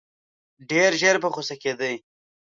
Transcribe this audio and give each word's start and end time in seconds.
ډېر 0.69 0.91
ژر 1.01 1.15
په 1.23 1.27
غوسه 1.33 1.55
کېدی. 1.61 1.95